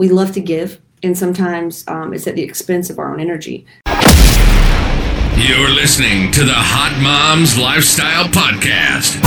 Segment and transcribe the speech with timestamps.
[0.00, 3.66] we love to give, and sometimes um, it's at the expense of our own energy.
[5.36, 9.20] You're listening to the Hot Moms Lifestyle Podcast.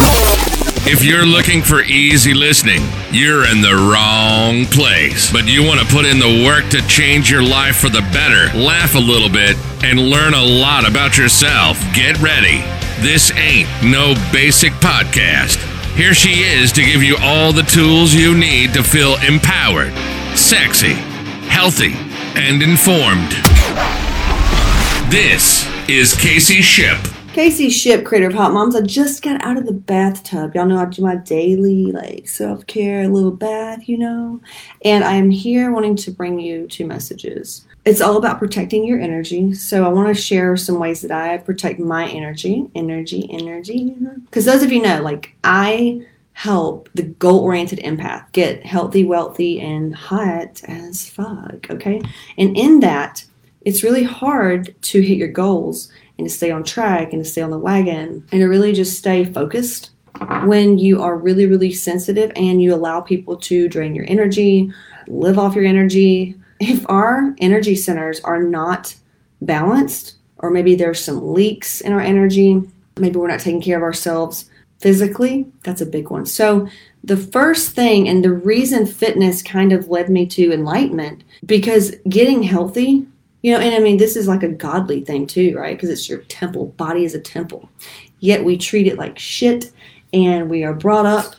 [0.87, 2.81] If you're looking for easy listening,
[3.11, 5.31] you're in the wrong place.
[5.31, 8.49] But you want to put in the work to change your life for the better,
[8.57, 11.77] laugh a little bit, and learn a lot about yourself.
[11.93, 12.65] Get ready.
[12.99, 15.61] This ain't no basic podcast.
[15.93, 19.93] Here she is to give you all the tools you need to feel empowered,
[20.35, 20.93] sexy,
[21.47, 21.93] healthy,
[22.35, 23.31] and informed.
[25.11, 26.97] This is Casey Shipp.
[27.33, 28.75] Casey Shipp, creator of Hot Moms.
[28.75, 30.55] I just got out of the bathtub.
[30.55, 34.41] Y'all know I do my daily like self care, little bath, you know.
[34.83, 37.67] And I am here wanting to bring you two messages.
[37.85, 39.53] It's all about protecting your energy.
[39.53, 43.95] So I want to share some ways that I protect my energy, energy, energy.
[44.25, 49.61] Because those of you know, like I help the goal oriented empath get healthy, wealthy,
[49.61, 51.69] and hot as fuck.
[51.69, 52.01] Okay.
[52.37, 53.25] And in that,
[53.61, 57.41] it's really hard to hit your goals and to stay on track and to stay
[57.41, 59.91] on the wagon and to really just stay focused
[60.43, 64.71] when you are really, really sensitive and you allow people to drain your energy,
[65.07, 66.35] live off your energy.
[66.59, 68.95] If our energy centers are not
[69.41, 72.61] balanced, or maybe there's some leaks in our energy,
[72.97, 74.49] maybe we're not taking care of ourselves
[74.83, 76.27] physically, that's a big one.
[76.27, 76.67] So,
[77.03, 82.43] the first thing and the reason fitness kind of led me to enlightenment because getting
[82.43, 83.07] healthy
[83.43, 85.75] you know, and I mean, this is like a godly thing too, right?
[85.75, 86.67] Because it's your temple.
[86.77, 87.69] Body is a temple.
[88.21, 89.71] Yet we treat it like shit,
[90.13, 91.35] and we are brought up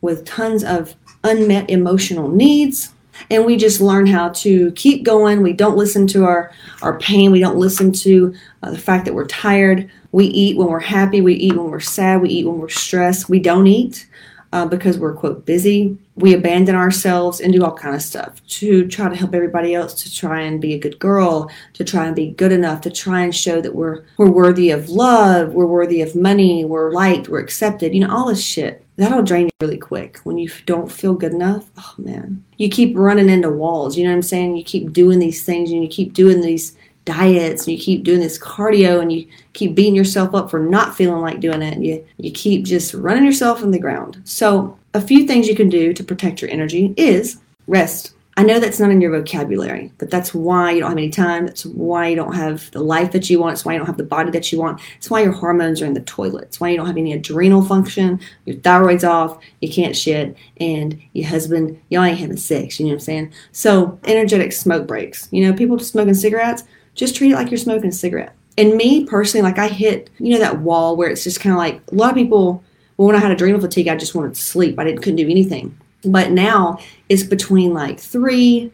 [0.00, 2.94] with tons of unmet emotional needs.
[3.30, 5.42] And we just learn how to keep going.
[5.42, 7.32] We don't listen to our, our pain.
[7.32, 9.90] We don't listen to uh, the fact that we're tired.
[10.12, 11.20] We eat when we're happy.
[11.20, 12.20] We eat when we're sad.
[12.20, 13.28] We eat when we're stressed.
[13.28, 14.06] We don't eat
[14.52, 18.86] uh, because we're quote busy we abandon ourselves and do all kind of stuff to
[18.88, 22.14] try to help everybody else to try and be a good girl to try and
[22.14, 26.02] be good enough to try and show that we're we're worthy of love we're worthy
[26.02, 29.78] of money we're liked we're accepted you know all this shit that'll drain you really
[29.78, 34.04] quick when you don't feel good enough oh man you keep running into walls you
[34.04, 37.66] know what i'm saying you keep doing these things and you keep doing these diets
[37.66, 41.20] and you keep doing this cardio and you keep beating yourself up for not feeling
[41.20, 44.20] like doing it and you, you keep just running yourself in the ground.
[44.24, 48.14] So, a few things you can do to protect your energy is rest.
[48.34, 51.46] I know that's not in your vocabulary, but that's why you don't have any time.
[51.46, 53.52] That's why you don't have the life that you want.
[53.52, 54.80] It's why you don't have the body that you want.
[54.96, 56.44] It's why your hormones are in the toilet.
[56.44, 58.20] It's why you don't have any adrenal function.
[58.46, 59.38] Your thyroid's off.
[59.60, 60.34] You can't shit.
[60.56, 62.80] And your husband, y'all ain't having sex.
[62.80, 63.32] You know what I'm saying?
[63.52, 65.28] So, energetic smoke breaks.
[65.30, 68.34] You know, people smoking cigarettes, just treat it like you're smoking a cigarette.
[68.56, 71.58] And me personally, like I hit, you know, that wall where it's just kind of
[71.58, 72.64] like a lot of people.
[72.96, 74.78] Well, when I had adrenal fatigue, I just wanted to sleep.
[74.78, 75.78] I didn't couldn't do anything.
[76.04, 78.72] But now it's between like three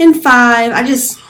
[0.00, 0.72] and five.
[0.72, 1.20] I just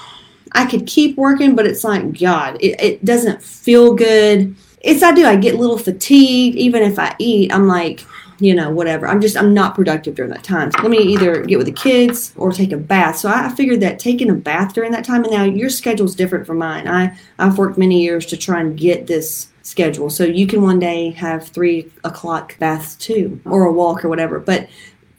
[0.53, 4.55] I could keep working, but it's like God, it, it doesn't feel good.
[4.81, 5.27] It's I do.
[5.27, 6.57] I get a little fatigued.
[6.57, 8.05] Even if I eat, I'm like,
[8.41, 9.09] you know, whatever.
[9.09, 10.71] I'm just, I'm not productive during that time.
[10.71, 13.17] So let me either get with the kids or take a bath.
[13.19, 16.47] So I figured that taking a bath during that time, and now your schedule's different
[16.47, 16.87] from mine.
[16.87, 20.09] I, I've worked many years to try and get this schedule.
[20.09, 24.39] So you can one day have three o'clock baths too, or a walk or whatever.
[24.39, 24.69] But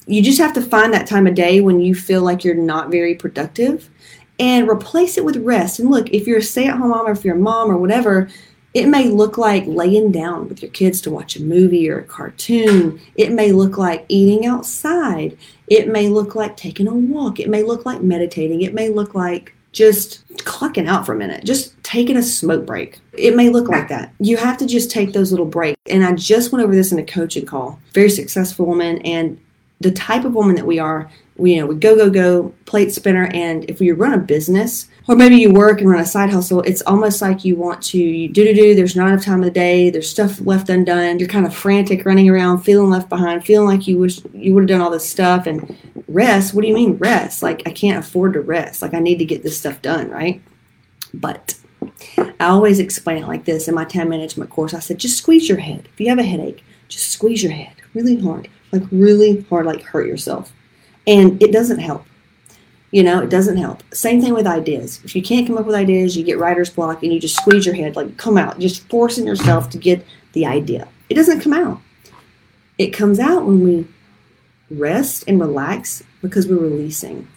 [0.09, 2.89] you just have to find that time of day when you feel like you're not
[2.89, 3.89] very productive
[4.39, 5.79] and replace it with rest.
[5.79, 7.77] And look, if you're a stay at home mom or if you're a mom or
[7.77, 8.27] whatever,
[8.73, 12.03] it may look like laying down with your kids to watch a movie or a
[12.03, 12.99] cartoon.
[13.15, 15.37] It may look like eating outside.
[15.67, 17.39] It may look like taking a walk.
[17.39, 18.61] It may look like meditating.
[18.61, 22.99] It may look like just clocking out for a minute, just taking a smoke break.
[23.13, 24.11] It may look like that.
[24.19, 25.79] You have to just take those little breaks.
[25.87, 27.79] And I just went over this in a coaching call.
[27.93, 28.99] Very successful woman.
[29.03, 29.39] And
[29.81, 32.91] the type of woman that we are, we, you know, we go, go, go, plate
[32.91, 33.27] spinner.
[33.33, 36.61] And if we run a business, or maybe you work and run a side hustle,
[36.63, 38.75] it's almost like you want to do do do.
[38.75, 39.89] There's not enough time of the day.
[39.89, 41.17] There's stuff left undone.
[41.17, 44.63] You're kind of frantic, running around, feeling left behind, feeling like you wish you would
[44.63, 45.47] have done all this stuff.
[45.47, 46.53] And rest?
[46.53, 47.41] What do you mean rest?
[47.41, 48.81] Like I can't afford to rest.
[48.81, 50.41] Like I need to get this stuff done, right?
[51.13, 51.55] But
[52.17, 54.73] I always explain it like this in my time management course.
[54.73, 55.87] I said, just squeeze your head.
[55.93, 59.83] If you have a headache, just squeeze your head really hard, like really hard, like
[59.83, 60.51] hurt yourself.
[61.07, 62.05] And it doesn't help.
[62.91, 63.83] You know, it doesn't help.
[63.93, 64.99] Same thing with ideas.
[65.03, 67.65] If you can't come up with ideas, you get writer's block and you just squeeze
[67.65, 70.87] your head, like come out, just forcing yourself to get the idea.
[71.07, 71.81] It doesn't come out.
[72.77, 73.87] It comes out when we
[74.71, 77.27] rest and relax because we're releasing.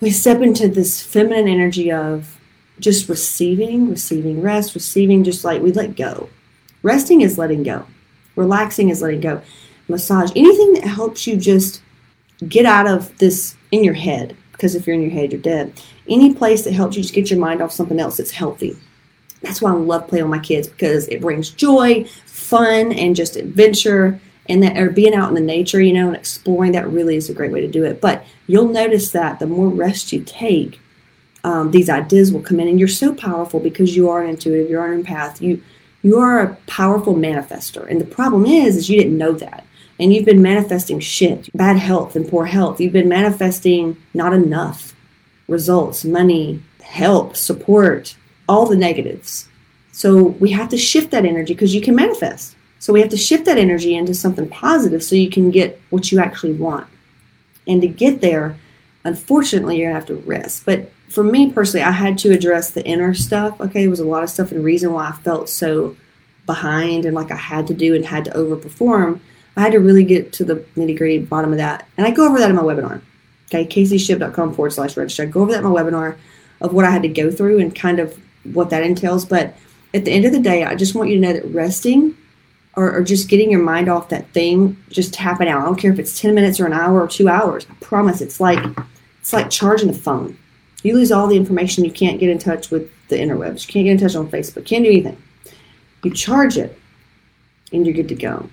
[0.00, 2.38] We step into this feminine energy of
[2.78, 6.28] just receiving, receiving rest, receiving just like we let go.
[6.82, 7.86] Resting is letting go.
[8.36, 9.42] Relaxing is letting go.
[9.88, 11.80] Massage, anything that helps you just
[12.48, 15.72] get out of this in your head, because if you're in your head, you're dead.
[16.08, 18.76] Any place that helps you just get your mind off something else that's healthy.
[19.42, 23.36] That's why I love playing with my kids because it brings joy, fun, and just
[23.36, 24.20] adventure.
[24.48, 27.28] And that, or being out in the nature, you know, and exploring that really is
[27.28, 28.00] a great way to do it.
[28.00, 30.80] But you'll notice that the more rest you take,
[31.42, 34.70] um, these ideas will come in, and you're so powerful because you are an intuitive,
[34.70, 35.62] you're an empath, you
[36.02, 37.90] you are a powerful manifester.
[37.90, 39.66] And the problem is, is you didn't know that,
[39.98, 42.80] and you've been manifesting shit, bad health and poor health.
[42.80, 44.94] You've been manifesting not enough
[45.48, 48.16] results, money, help, support,
[48.48, 49.48] all the negatives.
[49.92, 52.56] So we have to shift that energy because you can manifest.
[52.78, 56.12] So we have to shift that energy into something positive so you can get what
[56.12, 56.86] you actually want.
[57.66, 58.56] And to get there,
[59.04, 60.66] unfortunately, you're gonna have to rest.
[60.66, 63.60] But for me personally, I had to address the inner stuff.
[63.60, 65.96] Okay, there was a lot of stuff and reason why I felt so
[66.44, 69.20] behind and like I had to do and had to overperform.
[69.56, 71.88] I had to really get to the nitty gritty bottom of that.
[71.96, 73.00] And I go over that in my webinar.
[73.46, 75.22] Okay, caseyshipp.com forward slash register.
[75.22, 76.16] I go over that in my webinar
[76.60, 79.24] of what I had to go through and kind of what that entails.
[79.24, 79.54] But
[79.94, 82.16] at the end of the day, I just want you to know that resting
[82.74, 85.62] or, or, just getting your mind off that thing, just tapping out.
[85.62, 87.66] I don't care if it's 10 minutes or an hour or two hours.
[87.70, 88.62] I promise it's like
[89.20, 90.36] it's like charging the phone.
[90.82, 93.66] You lose all the information, you can't get in touch with the interwebs.
[93.66, 95.16] You can't get in touch on Facebook, can't do anything.
[96.04, 96.78] You charge it
[97.72, 98.48] and you're good to go.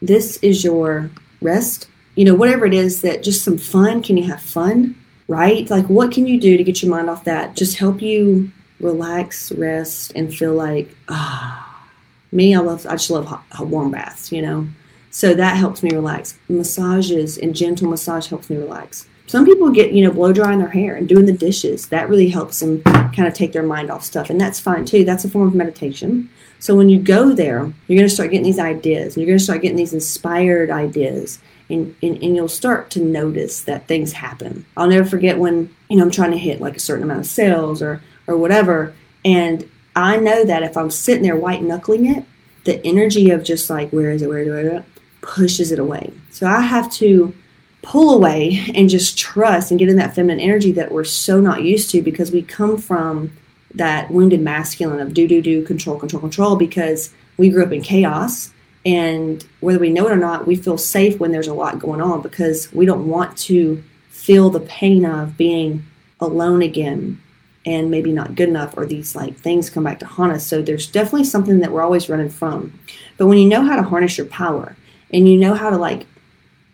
[0.00, 1.10] This is your
[1.40, 1.88] rest.
[2.14, 4.02] You know, whatever it is that just some fun.
[4.02, 4.96] Can you have fun?
[5.28, 5.68] Right?
[5.68, 7.56] Like what can you do to get your mind off that?
[7.56, 11.88] Just help you relax, rest, and feel like, ah,
[12.32, 14.68] me, I love, I just love hot, warm baths, you know?
[15.10, 16.38] So that helps me relax.
[16.48, 19.06] Massages and gentle massage helps me relax.
[19.26, 21.88] Some people get, you know, blow drying their hair and doing the dishes.
[21.88, 24.30] That really helps them kind of take their mind off stuff.
[24.30, 25.04] And that's fine too.
[25.04, 26.30] That's a form of meditation.
[26.58, 29.38] So when you go there, you're going to start getting these ideas and you're going
[29.38, 31.40] to start getting these inspired ideas.
[31.68, 34.64] And, and, and you'll start to notice that things happen.
[34.76, 37.26] I'll never forget when, you know, I'm trying to hit like a certain amount of
[37.26, 38.94] sales or or whatever.
[39.24, 42.24] And I know that if I'm sitting there white knuckling it,
[42.64, 44.84] the energy of just like, where is it, where do is it,
[45.20, 46.12] pushes it away.
[46.30, 47.34] So I have to
[47.82, 51.62] pull away and just trust and get in that feminine energy that we're so not
[51.62, 53.30] used to because we come from
[53.74, 57.82] that wounded masculine of do, do, do, control, control, control because we grew up in
[57.82, 58.52] chaos.
[58.84, 62.00] And whether we know it or not, we feel safe when there's a lot going
[62.00, 65.84] on because we don't want to feel the pain of being
[66.20, 67.20] alone again
[67.66, 70.62] and maybe not good enough or these like things come back to haunt us so
[70.62, 72.78] there's definitely something that we're always running from
[73.18, 74.76] but when you know how to harness your power
[75.12, 76.06] and you know how to like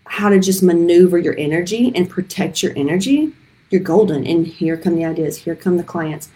[0.07, 3.33] how to just maneuver your energy and protect your energy
[3.71, 6.29] you're golden and here come the ideas here come the clients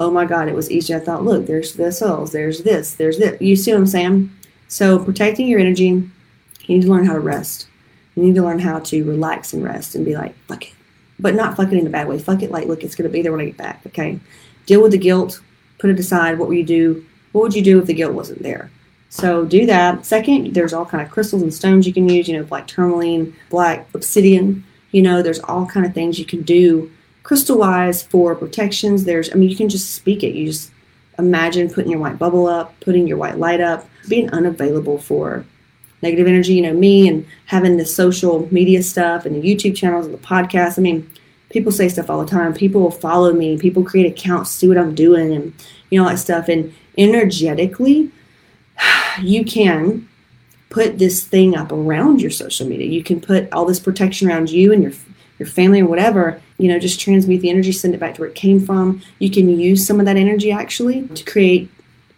[0.00, 3.18] oh my god it was easy i thought look there's the sales there's this there's
[3.18, 4.30] this you see what i'm saying
[4.68, 6.10] so protecting your energy you
[6.68, 7.66] need to learn how to rest
[8.16, 10.74] you need to learn how to relax and rest and be like fuck it
[11.22, 12.18] but not fuck it in a bad way.
[12.18, 13.80] Fuck it like, look, it's going to be there when I get back.
[13.86, 14.18] Okay.
[14.66, 15.40] Deal with the guilt,
[15.78, 16.38] put it aside.
[16.38, 17.06] What would you do?
[17.30, 18.70] What would you do if the guilt wasn't there?
[19.12, 20.06] So do that.
[20.06, 23.36] Second, there's all kind of crystals and stones you can use, you know, black tourmaline,
[23.50, 26.90] black obsidian, you know, there's all kind of things you can do
[27.22, 29.04] crystal wise for protections.
[29.04, 30.34] There's, I mean, you can just speak it.
[30.34, 30.70] You just
[31.18, 35.44] imagine putting your white bubble up, putting your white light up, being unavailable for
[36.00, 40.06] negative energy, you know, me and having the social media stuff and the YouTube channels
[40.06, 40.78] and the podcast.
[40.78, 41.10] I mean,
[41.50, 42.54] people say stuff all the time.
[42.54, 43.58] People follow me.
[43.58, 45.52] People create accounts, see what I'm doing, and
[45.90, 46.48] you know all that stuff.
[46.48, 48.10] And energetically,
[49.20, 50.08] you can
[50.70, 52.86] put this thing up around your social media.
[52.86, 54.92] You can put all this protection around you and your
[55.38, 56.40] your family or whatever.
[56.58, 59.02] You know, just transmute the energy, send it back to where it came from.
[59.18, 61.70] You can use some of that energy actually to create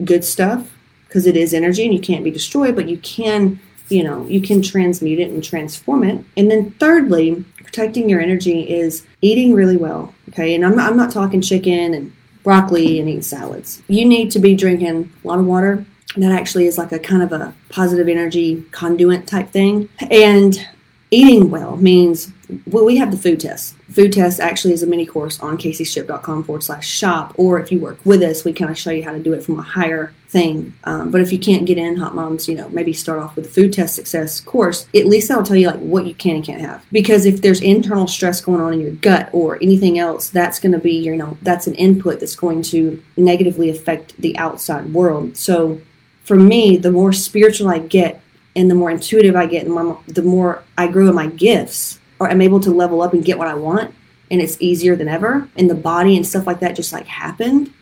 [0.05, 0.71] good stuff
[1.07, 4.41] because it is energy and you can't be destroyed, but you can you know, you
[4.41, 6.25] can transmute it and transform it.
[6.37, 10.15] And then thirdly, protecting your energy is eating really well.
[10.31, 10.55] Okay.
[10.55, 13.83] And I'm not, I'm not talking chicken and broccoli and eating salads.
[13.89, 15.85] You need to be drinking a lot of water.
[16.17, 19.89] That actually is like a kind of a positive energy conduit type thing.
[20.11, 20.67] And
[21.11, 22.33] eating well means
[22.67, 23.75] well, we have the food test.
[23.91, 27.33] Food test actually is a mini course on caseyshipp.com forward slash shop.
[27.37, 29.43] Or if you work with us, we kind of show you how to do it
[29.43, 30.75] from a higher thing.
[30.85, 33.47] Um, but if you can't get in Hot Moms, you know, maybe start off with
[33.47, 34.87] the food test success course.
[34.95, 36.85] At least that'll tell you like what you can and can't have.
[36.93, 40.73] Because if there's internal stress going on in your gut or anything else, that's going
[40.73, 45.37] to be, you know, that's an input that's going to negatively affect the outside world.
[45.37, 45.81] So
[46.25, 48.21] for me, the more spiritual I get
[48.57, 52.31] and the more intuitive I get, and the more I grow in my gifts, or
[52.31, 53.93] I'm able to level up and get what I want,
[54.31, 57.73] and it's easier than ever, and the body and stuff like that just like happened.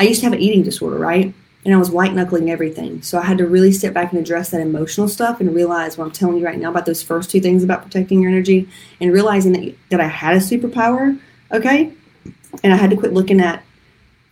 [0.00, 1.34] I used to have an eating disorder, right?
[1.64, 3.02] and I was white knuckling everything.
[3.02, 6.06] So I had to really step back and address that emotional stuff and realize what
[6.06, 8.68] I'm telling you right now about those first two things about protecting your energy
[9.00, 11.18] and realizing that, that I had a superpower,
[11.52, 11.92] okay?
[12.64, 13.62] And I had to quit looking at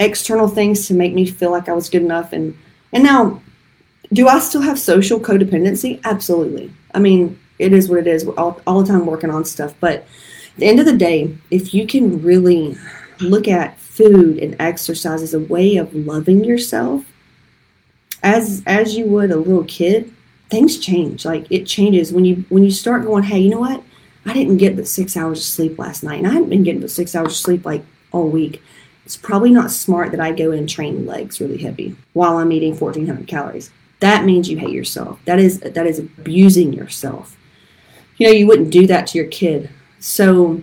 [0.00, 2.32] external things to make me feel like I was good enough.
[2.32, 2.58] And,
[2.92, 3.40] and now,
[4.12, 6.00] do I still have social codependency?
[6.04, 6.72] Absolutely.
[6.94, 8.24] I mean, it is what it is.
[8.24, 9.74] We're all, all the time working on stuff.
[9.80, 10.06] But at
[10.56, 12.76] the end of the day, if you can really
[13.20, 17.04] look at food and exercise as a way of loving yourself,
[18.22, 20.12] as as you would a little kid,
[20.50, 21.24] things change.
[21.24, 23.82] Like it changes when you when you start going, hey, you know what?
[24.26, 26.80] I didn't get but six hours of sleep last night, and I haven't been getting
[26.80, 28.62] but six hours of sleep like all week.
[29.06, 32.76] It's probably not smart that I go and train legs really heavy while I'm eating
[32.76, 33.70] 1,400 calories.
[34.00, 35.21] That means you hate yourself.
[35.25, 37.37] That is that is abusing yourself.
[38.16, 39.71] You know, you wouldn't do that to your kid.
[39.99, 40.62] So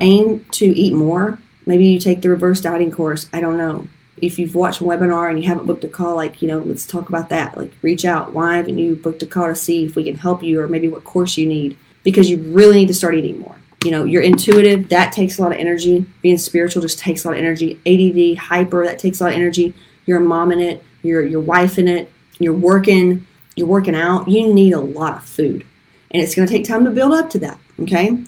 [0.00, 1.38] aim to eat more.
[1.66, 3.28] Maybe you take the reverse dieting course.
[3.32, 3.88] I don't know
[4.22, 6.86] if you've watched a webinar and you haven't booked a call, like, you know, let's
[6.86, 7.56] talk about that.
[7.56, 8.32] Like, reach out.
[8.32, 10.88] Why haven't you booked a call to see if we can help you or maybe
[10.88, 11.76] what course you need?
[12.02, 13.56] Because you really need to start eating more.
[13.84, 16.04] You know, you're intuitive, that takes a lot of energy.
[16.20, 17.78] Being spiritual just takes a lot of energy.
[17.86, 19.72] ADD, hyper, that takes a lot of energy.
[20.04, 22.62] You're a mom in it, you're your wife in it, you're mm-hmm.
[22.62, 23.26] working,
[23.56, 24.28] you're working out.
[24.28, 25.64] You need a lot of food.
[26.10, 27.58] And it's going to take time to build up to that.
[27.80, 28.24] Okay.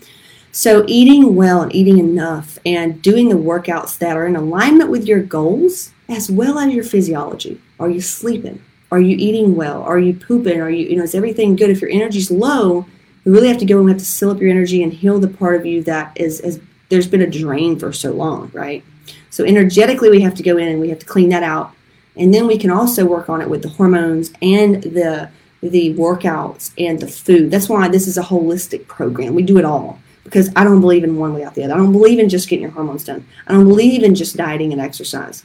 [0.53, 5.07] So, eating well and eating enough and doing the workouts that are in alignment with
[5.07, 7.61] your goals as well as your physiology.
[7.79, 8.61] Are you sleeping?
[8.91, 9.83] Are you eating well?
[9.83, 10.61] Are you pooping?
[10.61, 11.71] Are you, you know, is everything good?
[11.71, 12.85] If your energy's low,
[13.25, 15.29] you really have to go and have to fill up your energy and heal the
[15.29, 18.85] part of you that is, is there's been a drain for so long, right?
[19.31, 21.73] So, energetically, we have to go in and we have to clean that out.
[22.17, 25.31] And then we can also work on it with the hormones and the
[25.63, 27.51] the workouts and the food.
[27.51, 29.35] That's why this is a holistic program.
[29.35, 31.75] We do it all because I don't believe in one without the other.
[31.75, 33.27] I don't believe in just getting your hormones done.
[33.47, 35.45] I don't believe in just dieting and exercise.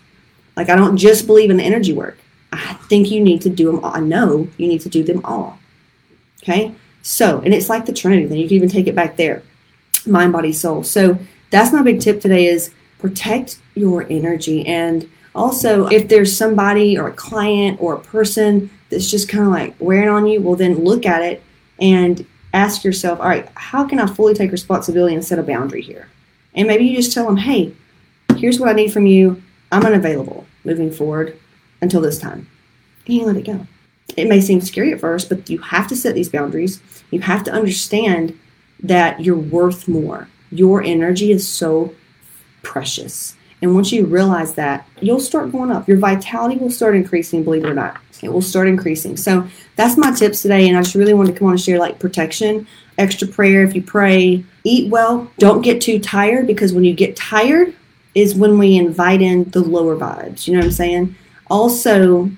[0.56, 2.18] Like I don't just believe in the energy work.
[2.54, 3.96] I think you need to do them all.
[3.96, 5.60] I know you need to do them all.
[6.44, 6.74] Okay?
[7.02, 9.44] So, and it's like the Trinity then you can even take it back there.
[10.06, 10.84] Mind, body, soul.
[10.84, 11.18] So
[11.50, 14.66] that's my big tip today is protect your energy.
[14.66, 19.51] And also if there's somebody or a client or a person that's just kind of
[19.51, 21.44] like wearing on you, well then look at it
[21.80, 25.82] and ask yourself, all right, how can I fully take responsibility and set a boundary
[25.82, 26.08] here?
[26.54, 27.74] And maybe you just tell them, hey,
[28.38, 29.44] here's what I need from you.
[29.72, 31.38] I'm unavailable moving forward
[31.82, 32.48] until this time.
[33.06, 33.68] And you let it go.
[34.15, 36.82] It may seem scary at first, but you have to set these boundaries.
[37.12, 38.39] You have to understand
[38.82, 40.30] that you're worth more.
[40.51, 41.94] Your energy is so
[42.62, 43.36] precious.
[43.66, 45.88] And once you realize that, you'll start going up.
[45.88, 48.00] Your vitality will start increasing, believe it or not.
[48.22, 49.18] It will start increasing.
[49.18, 50.68] So that's my tips today.
[50.68, 52.68] And I just really wanted to come on and share like protection,
[53.00, 57.16] extra prayer if you pray, eat well, don't get too tired because when you get
[57.16, 57.74] tired
[58.14, 60.46] is when we invite in the lower vibes.
[60.46, 61.16] You know what I'm saying?
[61.48, 62.30] Also,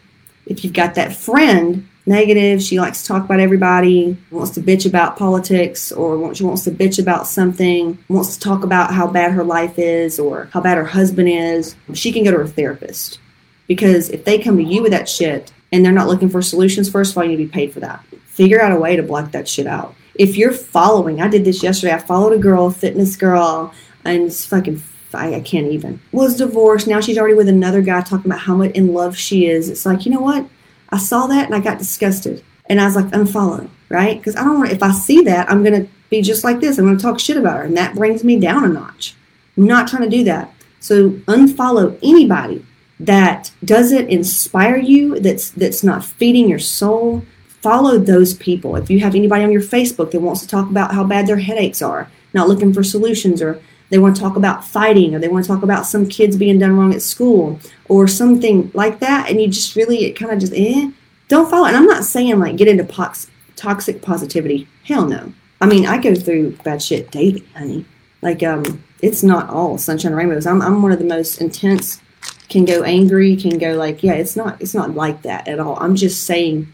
[0.46, 2.62] if you've got that friend negative.
[2.62, 6.72] She likes to talk about everybody, wants to bitch about politics, or she wants to
[6.72, 10.78] bitch about something, wants to talk about how bad her life is or how bad
[10.78, 11.76] her husband is.
[11.94, 13.20] She can go to her therapist.
[13.68, 16.90] Because if they come to you with that shit and they're not looking for solutions,
[16.90, 18.04] first of all, you need to be paid for that.
[18.26, 19.94] Figure out a way to block that shit out.
[20.16, 21.94] If you're following, I did this yesterday.
[21.94, 23.74] I followed a girl, fitness girl,
[24.06, 24.82] and it's fucking
[25.14, 26.00] I, I, can't even.
[26.12, 26.88] Was divorced.
[26.88, 29.70] Now she's already with another guy talking about how much in love she is.
[29.70, 30.46] It's like, you know what?
[30.90, 32.44] I saw that and I got disgusted.
[32.70, 34.18] And I was like, unfollow, right?
[34.18, 36.78] Because I don't want, if I see that, I'm going to be just like this.
[36.78, 37.64] I'm going to talk shit about her.
[37.64, 39.16] And that brings me down a notch.
[39.56, 40.54] I'm not trying to do that.
[40.80, 42.66] So unfollow anybody
[43.00, 47.24] that doesn't inspire you, that's that's not feeding your soul.
[47.62, 48.76] Follow those people.
[48.76, 51.38] If you have anybody on your Facebook that wants to talk about how bad their
[51.38, 55.28] headaches are, not looking for solutions, or they want to talk about fighting, or they
[55.28, 59.30] want to talk about some kids being done wrong at school, or something like that,
[59.30, 60.92] and you just really it kind of just eh,
[61.28, 61.68] don't follow.
[61.68, 64.68] And I'm not saying like get into pox, toxic positivity.
[64.84, 65.34] Hell no.
[65.62, 67.86] I mean, I go through bad shit daily, honey.
[68.22, 70.46] Like um, it's not all sunshine and rainbows.
[70.46, 72.02] I'm I'm one of the most intense.
[72.50, 73.36] Can go angry.
[73.36, 74.14] Can go like yeah.
[74.14, 75.78] It's not it's not like that at all.
[75.80, 76.74] I'm just saying.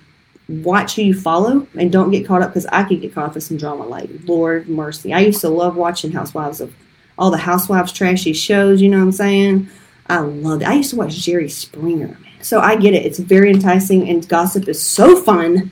[0.50, 3.36] Watch who you follow and don't get caught up because I could get caught up
[3.36, 3.86] in some drama.
[3.86, 6.75] Like Lord mercy, I used to love watching Housewives of
[7.24, 8.82] all the Housewives trashy shows.
[8.82, 9.70] You know what I'm saying?
[10.08, 10.68] I love it.
[10.68, 12.42] I used to watch Jerry Springer, man.
[12.42, 13.06] So I get it.
[13.06, 15.72] It's very enticing, and gossip is so fun,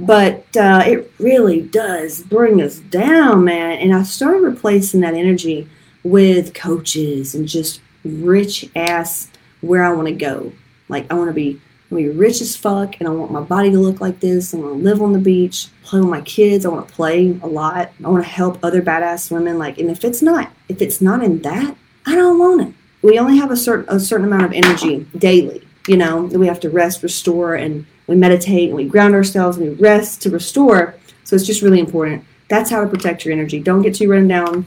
[0.00, 3.78] but uh, it really does bring us down, man.
[3.78, 5.68] And I started replacing that energy
[6.02, 10.52] with coaches and just rich ass where I want to go.
[10.88, 11.60] Like I want to be,
[11.96, 14.52] be rich as fuck, and I want my body to look like this.
[14.52, 16.66] I want to live on the beach, play with my kids.
[16.66, 17.92] I want to play a lot.
[18.04, 19.58] I want to help other badass women.
[19.58, 21.76] Like, and if it's not, if it's not in that,
[22.06, 25.62] I don't want it we only have a certain a certain amount of energy daily.
[25.86, 29.56] you know, that we have to rest, restore, and we meditate and we ground ourselves
[29.56, 30.94] and we rest to restore.
[31.24, 32.24] So it's just really important.
[32.48, 33.58] That's how to protect your energy.
[33.58, 34.66] Don't get too run down.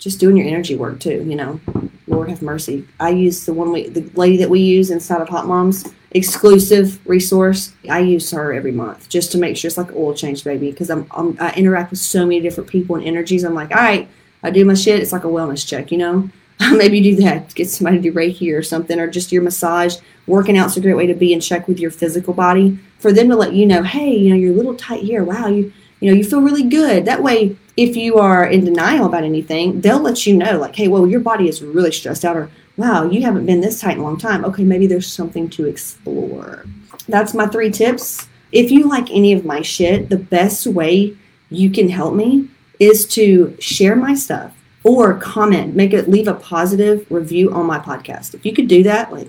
[0.00, 1.60] Just doing your energy work too, you know.
[2.08, 2.84] Lord have mercy.
[2.98, 7.04] I use the one we, the lady that we use inside of Hot Moms exclusive
[7.06, 7.72] resource.
[7.88, 10.70] I use her every month just to make sure it's like oil change, baby.
[10.70, 13.44] Because I'm, I'm I interact with so many different people and energies.
[13.44, 14.08] I'm like, all right,
[14.42, 15.00] I do my shit.
[15.00, 16.30] It's like a wellness check, you know.
[16.72, 17.54] Maybe do that.
[17.54, 19.96] Get somebody to do Reiki or something, or just your massage.
[20.26, 23.28] Working out's a great way to be in check with your physical body for them
[23.28, 25.22] to let you know, hey, you know, you're a little tight here.
[25.22, 27.06] Wow, you you know, you feel really good.
[27.06, 30.88] That way, if you are in denial about anything, they'll let you know, like, hey,
[30.88, 34.00] well, your body is really stressed out, or wow, you haven't been this tight in
[34.00, 34.44] a long time.
[34.44, 36.64] Okay, maybe there's something to explore.
[37.08, 38.28] That's my three tips.
[38.52, 41.16] If you like any of my shit, the best way
[41.50, 44.52] you can help me is to share my stuff
[44.84, 48.34] or comment, make it leave a positive review on my podcast.
[48.34, 49.28] If you could do that, like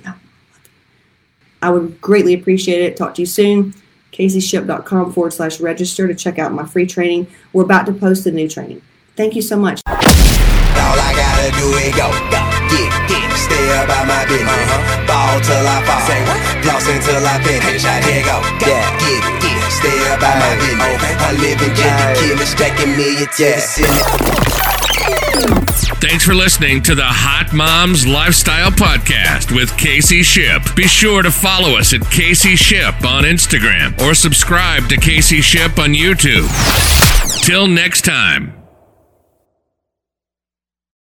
[1.62, 2.96] I would greatly appreciate it.
[2.96, 3.74] Talk to you soon.
[4.12, 7.27] CaseyShipp.com forward slash register to check out my free training.
[7.54, 8.82] We're about to post a new training.
[9.16, 9.82] Thank you so much.
[14.08, 14.72] Stay about my business.
[14.72, 15.04] Uh-huh.
[15.04, 16.40] Ball till I fall, say what?
[16.64, 17.84] Floss until I finish.
[17.84, 20.96] I did go, yeah, get it, get it, stay about my business.
[20.96, 21.16] Okay.
[21.20, 24.08] I live in Jimmy Kimmel, stacking million to the ceiling.
[26.00, 30.76] Thanks for listening to the Hot Moms Lifestyle Podcast with Casey Shipp.
[30.76, 35.80] Be sure to follow us at Casey Shipp on Instagram or subscribe to Casey Shipp
[35.80, 36.48] on YouTube.
[37.44, 38.57] Till next time.